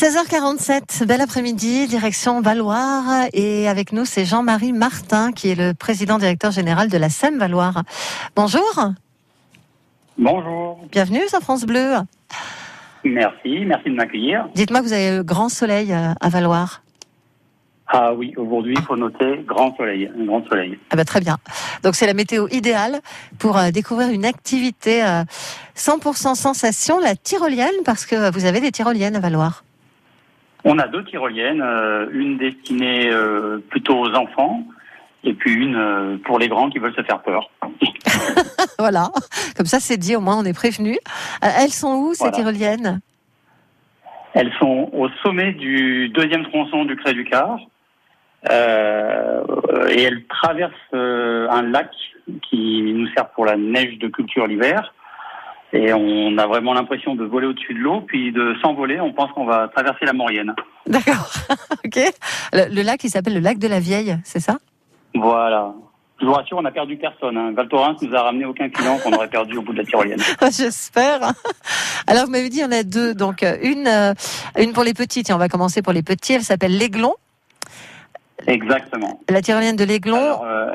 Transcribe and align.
16h47, 0.00 1.04
bel 1.04 1.20
après-midi, 1.20 1.86
direction 1.86 2.40
Valoir. 2.40 3.26
Et 3.34 3.68
avec 3.68 3.92
nous, 3.92 4.06
c'est 4.06 4.24
Jean-Marie 4.24 4.72
Martin, 4.72 5.30
qui 5.30 5.50
est 5.50 5.54
le 5.54 5.74
président 5.74 6.16
directeur 6.16 6.52
général 6.52 6.88
de 6.88 6.96
la 6.96 7.10
SEM 7.10 7.38
Valoir. 7.38 7.82
Bonjour. 8.34 8.62
Bonjour. 10.16 10.80
Bienvenue 10.90 11.28
sur 11.28 11.40
France 11.40 11.66
Bleu. 11.66 11.96
Merci, 13.04 13.66
merci 13.66 13.90
de 13.90 13.94
m'accueillir. 13.94 14.48
Dites-moi 14.54 14.80
que 14.80 14.86
vous 14.86 14.94
avez 14.94 15.18
le 15.18 15.22
grand 15.22 15.50
soleil 15.50 15.92
euh, 15.92 16.14
à 16.18 16.28
Valoir. 16.30 16.82
Ah 17.86 18.14
oui, 18.14 18.32
aujourd'hui, 18.38 18.76
il 18.78 18.82
faut 18.82 18.96
noter 18.96 19.44
grand 19.46 19.76
soleil, 19.76 20.10
un 20.18 20.24
grand 20.24 20.42
soleil. 20.46 20.78
Ah 20.88 20.96
bah 20.96 21.04
très 21.04 21.20
bien. 21.20 21.36
Donc 21.82 21.94
c'est 21.94 22.06
la 22.06 22.14
météo 22.14 22.48
idéale 22.48 23.00
pour 23.38 23.58
euh, 23.58 23.70
découvrir 23.70 24.08
une 24.08 24.24
activité 24.24 25.04
euh, 25.04 25.24
100% 25.76 26.36
sensation, 26.36 26.98
la 27.00 27.16
tyrolienne, 27.16 27.68
parce 27.84 28.06
que 28.06 28.32
vous 28.32 28.46
avez 28.46 28.60
des 28.60 28.72
tyroliennes 28.72 29.16
à 29.16 29.20
Valoir. 29.20 29.62
On 30.64 30.78
a 30.78 30.86
deux 30.88 31.04
tyroliennes, 31.04 31.62
euh, 31.62 32.06
une 32.12 32.36
destinée 32.38 33.10
euh, 33.10 33.58
plutôt 33.70 33.98
aux 33.98 34.14
enfants 34.14 34.64
et 35.24 35.34
puis 35.34 35.54
une 35.54 35.76
euh, 35.76 36.16
pour 36.24 36.38
les 36.38 36.48
grands 36.48 36.70
qui 36.70 36.78
veulent 36.78 36.94
se 36.94 37.02
faire 37.02 37.20
peur. 37.22 37.50
voilà, 38.78 39.10
comme 39.56 39.66
ça 39.66 39.80
c'est 39.80 39.96
dit, 39.96 40.16
au 40.16 40.20
moins 40.20 40.38
on 40.38 40.44
est 40.44 40.54
prévenu. 40.54 40.98
Elles 41.42 41.70
sont 41.70 41.94
où 41.94 42.14
ces 42.14 42.24
Voilà. 42.24 42.36
tyroliennes 42.36 43.00
Elles 44.34 44.52
sont 44.58 44.90
au 44.92 45.08
sommet 45.22 45.52
du 45.52 46.08
deuxième 46.10 46.44
tronçon 46.44 46.84
du 46.84 46.96
Cré 46.96 47.12
du 47.14 47.28
euh, 48.50 49.42
et 49.90 50.02
elles 50.02 50.24
traversent 50.26 50.72
un 50.94 51.62
lac 51.62 51.90
qui 52.48 52.92
nous 52.94 53.06
sert 53.08 53.28
pour 53.30 53.44
la 53.44 53.56
neige 53.56 53.98
de 53.98 54.08
culture 54.08 54.46
l'hiver. 54.46 54.94
Et 55.72 55.92
on 55.92 56.36
a 56.36 56.46
vraiment 56.46 56.74
l'impression 56.74 57.14
de 57.14 57.24
voler 57.24 57.46
au-dessus 57.46 57.74
de 57.74 57.78
l'eau, 57.78 58.00
puis 58.00 58.32
de 58.32 58.56
s'envoler, 58.60 59.00
on 59.00 59.12
pense 59.12 59.30
qu'on 59.32 59.44
va 59.44 59.68
traverser 59.68 60.04
la 60.04 60.12
Maurienne. 60.12 60.54
D'accord, 60.86 61.30
ok. 61.84 61.98
Le, 62.52 62.74
le 62.74 62.82
lac, 62.82 63.04
il 63.04 63.10
s'appelle 63.10 63.34
le 63.34 63.40
lac 63.40 63.58
de 63.58 63.68
la 63.68 63.78
Vieille, 63.78 64.16
c'est 64.24 64.40
ça? 64.40 64.58
Voilà. 65.14 65.72
Je 66.20 66.26
vous 66.26 66.32
rassure, 66.32 66.58
on 66.58 66.62
n'a 66.62 66.70
perdu 66.70 66.96
personne. 66.96 67.36
Hein. 67.36 67.52
Val 67.56 67.68
Thorens 67.68 67.96
nous 68.02 68.14
a 68.14 68.22
ramené 68.22 68.44
aucun 68.44 68.68
client 68.68 68.98
qu'on 68.98 69.12
aurait 69.12 69.28
perdu 69.28 69.56
au 69.56 69.62
bout 69.62 69.72
de 69.72 69.78
la 69.78 69.84
tyrolienne. 69.84 70.20
J'espère. 70.52 71.32
Alors 72.06 72.26
vous 72.26 72.30
m'avez 72.30 72.50
dit, 72.50 72.58
il 72.58 72.62
y 72.62 72.64
en 72.64 72.72
a 72.72 72.82
deux. 72.82 73.14
Donc 73.14 73.42
euh, 73.42 73.56
une, 73.62 73.86
euh, 73.86 74.12
une 74.58 74.72
pour 74.72 74.84
les 74.84 74.92
petits. 74.92 75.22
Tiens, 75.22 75.36
on 75.36 75.38
va 75.38 75.48
commencer 75.48 75.80
pour 75.80 75.94
les 75.94 76.02
petits. 76.02 76.34
Elle 76.34 76.42
s'appelle 76.42 76.76
l'Aiglon. 76.76 77.14
Exactement. 78.46 79.20
La 79.30 79.40
tyrolienne 79.40 79.76
de 79.76 79.84
l'Aiglon. 79.84 80.44
Euh, 80.44 80.74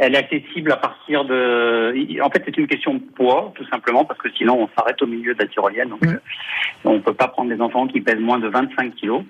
elle, 0.00 0.14
est 0.14 0.18
accessible 0.18 0.72
à 0.72 0.76
partir 0.76 1.24
de. 1.24 2.20
En 2.22 2.30
fait, 2.30 2.42
c'est 2.44 2.56
une 2.56 2.66
question 2.66 2.94
de 2.94 3.00
poids, 3.00 3.52
tout 3.54 3.66
simplement, 3.68 4.04
parce 4.04 4.20
que 4.20 4.30
sinon, 4.32 4.62
on 4.62 4.68
s'arrête 4.76 5.00
au 5.02 5.06
milieu 5.06 5.34
de 5.34 5.40
la 5.40 5.46
tyrolienne. 5.46 5.88
Donc, 5.88 6.04
euh, 6.04 6.18
on 6.84 7.00
peut 7.00 7.14
pas 7.14 7.28
prendre 7.28 7.54
des 7.54 7.60
enfants 7.60 7.86
qui 7.86 8.00
pèsent 8.00 8.20
moins 8.20 8.38
de 8.38 8.48
25 8.48 8.94
kilos. 8.94 9.22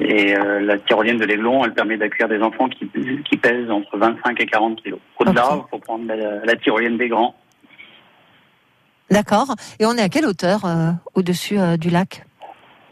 Et 0.00 0.36
euh, 0.36 0.60
la 0.60 0.78
tyrolienne 0.78 1.18
de 1.18 1.24
l'Aiglon, 1.24 1.64
elle 1.64 1.74
permet 1.74 1.96
d'accueillir 1.96 2.28
des 2.28 2.40
enfants 2.40 2.68
qui, 2.68 2.88
qui 3.24 3.36
pèsent 3.36 3.70
entre 3.70 3.98
25 3.98 4.40
et 4.40 4.46
40 4.46 4.82
kilos. 4.82 5.00
Au-delà, 5.18 5.48
il 5.56 5.70
faut 5.70 5.78
prendre 5.78 6.06
la, 6.06 6.44
la 6.44 6.56
tyrolienne 6.56 6.98
des 6.98 7.08
grands. 7.08 7.34
D'accord. 9.10 9.54
Et 9.80 9.86
on 9.86 9.94
est 9.94 10.02
à 10.02 10.08
quelle 10.08 10.26
hauteur 10.26 10.64
euh, 10.64 10.90
au-dessus 11.14 11.58
euh, 11.58 11.76
du 11.76 11.90
lac? 11.90 12.24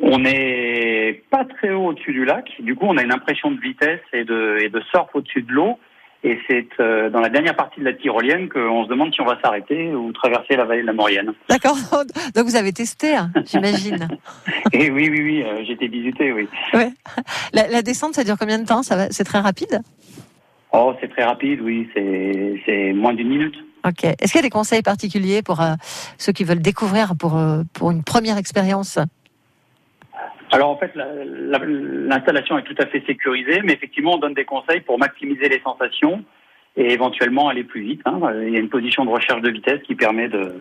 On 0.00 0.18
n'est 0.18 1.22
pas 1.30 1.44
très 1.44 1.72
haut 1.72 1.88
au-dessus 1.88 2.12
du 2.12 2.24
lac. 2.24 2.50
Du 2.60 2.74
coup, 2.74 2.86
on 2.86 2.96
a 2.96 3.02
une 3.02 3.12
impression 3.12 3.50
de 3.50 3.60
vitesse 3.60 4.00
et 4.12 4.24
de, 4.24 4.58
et 4.60 4.68
de 4.68 4.80
surf 4.90 5.08
au-dessus 5.14 5.42
de 5.42 5.52
l'eau. 5.52 5.78
Et 6.26 6.40
c'est 6.48 6.66
euh, 6.80 7.08
dans 7.08 7.20
la 7.20 7.28
dernière 7.28 7.54
partie 7.54 7.78
de 7.78 7.84
la 7.84 7.92
tyrolienne 7.92 8.48
qu'on 8.48 8.82
se 8.82 8.88
demande 8.88 9.14
si 9.14 9.20
on 9.20 9.24
va 9.24 9.38
s'arrêter 9.40 9.94
ou 9.94 10.10
traverser 10.10 10.56
la 10.56 10.64
vallée 10.64 10.82
de 10.82 10.86
la 10.88 10.92
Maurienne. 10.92 11.32
D'accord. 11.48 11.76
Donc 12.34 12.46
vous 12.46 12.56
avez 12.56 12.72
testé, 12.72 13.14
hein, 13.14 13.30
j'imagine. 13.44 14.08
Et 14.72 14.90
oui, 14.90 15.08
oui, 15.08 15.20
oui, 15.22 15.42
euh, 15.44 15.62
j'ai 15.64 15.74
été 15.74 15.86
visité, 15.86 16.32
oui. 16.32 16.48
Ouais. 16.74 16.90
La, 17.52 17.68
la 17.68 17.80
descente, 17.80 18.14
ça 18.14 18.24
dure 18.24 18.36
combien 18.36 18.58
de 18.58 18.66
temps? 18.66 18.82
Ça 18.82 18.96
va 18.96 19.06
C'est 19.10 19.22
très 19.22 19.38
rapide? 19.38 19.80
Oh, 20.72 20.94
c'est 21.00 21.08
très 21.08 21.22
rapide, 21.22 21.60
oui, 21.60 21.88
c'est 21.94 22.60
c'est 22.66 22.92
moins 22.92 23.14
d'une 23.14 23.28
minute. 23.28 23.54
Ok. 23.86 24.02
Est-ce 24.02 24.32
qu'il 24.32 24.36
y 24.36 24.38
a 24.40 24.42
des 24.42 24.50
conseils 24.50 24.82
particuliers 24.82 25.42
pour 25.42 25.60
euh, 25.60 25.74
ceux 26.18 26.32
qui 26.32 26.42
veulent 26.42 26.58
découvrir 26.58 27.12
pour, 27.16 27.40
pour 27.72 27.92
une 27.92 28.02
première 28.02 28.36
expérience? 28.36 28.98
Alors 30.52 30.70
en 30.70 30.76
fait, 30.76 30.94
la- 30.94 31.12
la- 31.24 31.64
l'installation 31.66 32.56
est 32.58 32.62
tout 32.62 32.74
à 32.78 32.86
fait 32.86 33.02
sécurisée, 33.06 33.60
mais 33.64 33.72
effectivement, 33.72 34.14
on 34.14 34.18
donne 34.18 34.34
des 34.34 34.44
conseils 34.44 34.80
pour 34.80 34.98
maximiser 34.98 35.48
les 35.48 35.60
sensations 35.60 36.24
et 36.76 36.92
éventuellement 36.92 37.48
aller 37.48 37.64
plus 37.64 37.80
vite. 37.82 38.02
hein. 38.04 38.20
Il 38.46 38.50
y 38.52 38.56
a 38.56 38.60
une 38.60 38.68
position 38.68 39.04
de 39.04 39.10
recherche 39.10 39.40
de 39.42 39.50
vitesse 39.50 39.80
qui 39.82 39.94
permet 39.94 40.28
de 40.28 40.54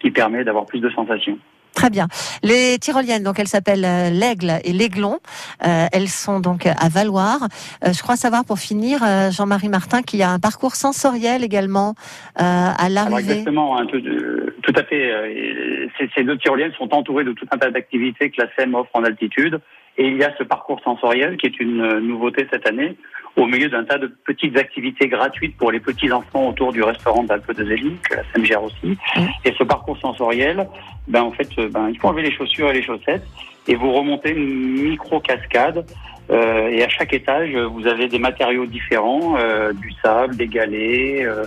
qui 0.00 0.10
permet 0.10 0.44
d'avoir 0.44 0.66
plus 0.66 0.80
de 0.80 0.90
sensations. 0.90 1.38
Très 1.76 1.90
bien. 1.90 2.08
Les 2.42 2.78
tyroliennes, 2.78 3.22
donc 3.22 3.38
elles 3.38 3.46
s'appellent 3.48 3.84
euh, 3.84 4.08
l'Aigle 4.10 4.52
et 4.64 4.72
l'Aiglon. 4.72 5.18
Euh, 5.64 5.86
elles 5.92 6.08
sont 6.08 6.40
donc 6.40 6.64
à 6.66 6.88
Valoir. 6.88 7.36
Euh, 7.84 7.92
je 7.92 8.02
crois 8.02 8.16
savoir 8.16 8.46
pour 8.46 8.58
finir, 8.58 9.00
euh, 9.04 9.30
Jean-Marie 9.30 9.68
Martin, 9.68 10.00
qu'il 10.02 10.18
y 10.18 10.22
a 10.22 10.30
un 10.30 10.38
parcours 10.40 10.74
sensoriel 10.74 11.44
également 11.44 11.94
euh, 12.40 12.42
à 12.42 12.88
l'arrivée. 12.88 13.32
exactement, 13.32 13.78
hein, 13.78 13.84
tout, 13.86 13.98
euh, 13.98 14.56
tout 14.62 14.72
à 14.74 14.84
fait. 14.84 15.02
euh, 15.12 15.86
Ces, 15.98 16.08
ces 16.14 16.24
deux 16.24 16.38
tyroliennes 16.38 16.72
sont 16.78 16.92
entourées 16.94 17.24
de 17.24 17.32
tout 17.32 17.46
un 17.50 17.58
tas 17.58 17.70
d'activités 17.70 18.30
que 18.30 18.40
la 18.40 18.48
SEM 18.56 18.74
offre 18.74 18.90
en 18.94 19.04
altitude. 19.04 19.60
Et 19.98 20.08
il 20.08 20.16
y 20.16 20.24
a 20.24 20.32
ce 20.38 20.44
parcours 20.44 20.80
sensoriel 20.82 21.36
qui 21.36 21.46
est 21.46 21.60
une 21.60 22.00
nouveauté 22.00 22.46
cette 22.50 22.66
année, 22.66 22.96
au 23.36 23.46
milieu 23.46 23.68
d'un 23.68 23.84
tas 23.84 23.98
de 23.98 24.10
petites 24.24 24.56
activités 24.56 25.08
gratuites 25.08 25.56
pour 25.56 25.70
les 25.70 25.80
petits 25.80 26.10
enfants 26.10 26.48
autour 26.48 26.72
du 26.72 26.82
restaurant 26.82 27.22
d'Alpe 27.22 27.52
de 27.52 27.64
Zélie, 27.64 27.96
que 28.08 28.16
la 28.16 28.22
SEM 28.32 28.44
gère 28.44 28.62
aussi. 28.62 28.96
Et 29.44 29.52
ce 29.58 29.62
parcours 29.64 29.98
sensoriel, 29.98 30.66
ben 31.06 31.22
en 31.22 31.30
fait, 31.32 31.48
euh, 31.58 31.68
ben 31.68 31.88
il 31.90 31.98
faut 31.98 32.08
enlever 32.08 32.22
les 32.22 32.32
chaussures 32.32 32.70
et 32.70 32.74
les 32.74 32.82
chaussettes 32.82 33.26
et 33.68 33.74
vous 33.74 33.92
remontez 33.92 34.30
une 34.30 34.82
micro 34.88 35.20
cascade. 35.20 35.84
Euh, 36.30 36.68
et 36.70 36.82
à 36.82 36.88
chaque 36.88 37.12
étage, 37.12 37.54
vous 37.54 37.86
avez 37.86 38.08
des 38.08 38.18
matériaux 38.18 38.66
différents, 38.66 39.36
euh, 39.38 39.72
du 39.74 39.92
sable, 40.02 40.36
des 40.36 40.48
galets, 40.48 41.24
euh, 41.24 41.44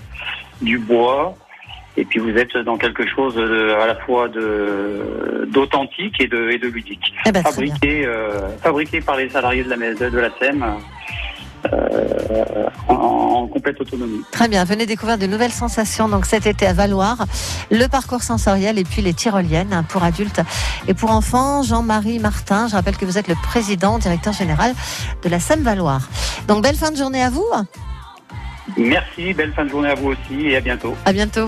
du 0.61 0.77
bois. 0.77 1.35
Et 1.97 2.05
puis 2.05 2.19
vous 2.19 2.37
êtes 2.37 2.55
dans 2.55 2.77
quelque 2.77 3.05
chose 3.07 3.35
de- 3.35 3.71
à 3.81 3.87
la 3.87 3.95
fois 3.95 4.29
de 4.29 5.47
d'authentique 5.51 6.21
et 6.21 6.27
de, 6.27 6.49
et 6.51 6.57
de 6.59 6.67
ludique. 6.67 7.13
Eh 7.25 7.31
ben. 7.31 7.41
Fabriqué, 7.43 8.05
euh, 8.05 8.47
fabriqué 8.59 9.01
par 9.01 9.17
les 9.17 9.27
salariés 9.29 9.63
de 9.63 9.69
la, 9.69 9.75
de 10.09 10.17
la 10.19 10.29
SEM 10.39 10.63
euh, 11.71 12.65
en, 12.87 12.93
en 12.93 13.47
complète 13.47 13.79
autonomie. 13.81 14.21
Très 14.31 14.47
bien. 14.47 14.63
Venez 14.63 14.85
découvrir 14.85 15.17
de 15.17 15.25
nouvelles 15.27 15.51
sensations. 15.51 16.09
Donc 16.09 16.25
cet 16.25 16.45
été 16.45 16.65
à 16.67 16.73
Valoir, 16.73 17.25
le 17.71 17.87
parcours 17.87 18.23
sensoriel 18.23 18.77
et 18.77 18.83
puis 18.83 19.01
les 19.01 19.13
tyroliennes 19.13 19.73
hein, 19.73 19.83
pour 19.83 20.03
adultes 20.03 20.41
et 20.87 20.93
pour 20.93 21.11
enfants. 21.11 21.63
Jean-Marie 21.63 22.19
Martin. 22.19 22.67
Je 22.67 22.75
rappelle 22.75 22.97
que 22.97 23.05
vous 23.05 23.17
êtes 23.17 23.27
le 23.27 23.35
président, 23.35 23.99
directeur 23.99 24.33
général 24.33 24.73
de 25.23 25.29
la 25.29 25.39
SEM 25.39 25.61
Valoir. 25.61 26.01
Donc 26.47 26.63
belle 26.63 26.75
fin 26.75 26.91
de 26.91 26.97
journée 26.97 27.23
à 27.23 27.29
vous. 27.29 27.45
Merci, 28.77 29.33
belle 29.33 29.53
fin 29.53 29.65
de 29.65 29.69
journée 29.69 29.89
à 29.89 29.95
vous 29.95 30.09
aussi 30.09 30.47
et 30.47 30.57
à 30.57 30.61
bientôt. 30.61 30.95
À 31.05 31.11
bientôt. 31.11 31.47